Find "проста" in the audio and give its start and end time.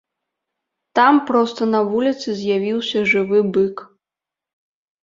1.27-1.61